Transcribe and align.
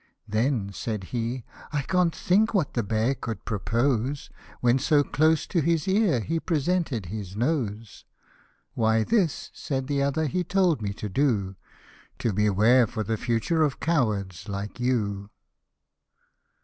"Then/' 0.27 0.73
said 0.73 1.03
he," 1.13 1.43
I 1.71 1.83
can't 1.83 2.15
think 2.15 2.55
what 2.55 2.73
the 2.73 2.81
bear 2.81 3.13
could 3.13 3.45
propose, 3.45 4.31
When 4.59 4.79
so 4.79 5.03
close 5.03 5.45
to 5.45 5.61
his 5.61 5.87
ear 5.87 6.21
he 6.21 6.39
presented 6.39 7.05
his 7.05 7.35
nose."" 7.35 8.03
Why 8.73 9.03
this," 9.03 9.51
said 9.53 9.85
the 9.85 10.01
other," 10.01 10.25
he 10.25 10.43
told 10.43 10.81
me 10.81 10.91
to 10.93 11.07
do, 11.07 11.55
To 12.17 12.33
beware 12.33 12.87
for 12.87 13.03
the 13.03 13.15
future 13.15 13.61
of 13.61 13.79
cowards 13.79 14.49
like 14.49 14.79
you." 14.79 15.29